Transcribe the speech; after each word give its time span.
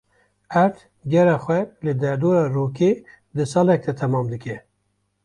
Erd 0.59 0.79
gera 1.13 1.35
xwe 1.43 1.57
li 1.87 1.93
derdora 2.03 2.41
rokê 2.55 2.89
di 3.35 3.43
salekê 3.51 3.91
de 3.91 3.97
temam 3.99 4.25
dike. 4.33 4.55